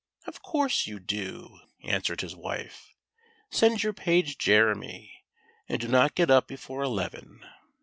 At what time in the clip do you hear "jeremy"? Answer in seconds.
4.39-5.23